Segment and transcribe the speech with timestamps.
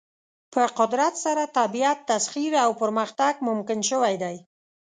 [0.53, 4.35] په قدرت سره طبیعت تسخیر او پرمختګ ممکن شوی دی.